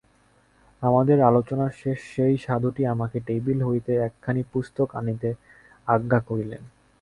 [0.81, 5.29] আমাদের আলোচনার শেষে সেই সাধুটি আমাকে টেবিল হইতে একখানি পুস্তক আনিতে
[5.87, 6.61] আজ্ঞা করিলেন।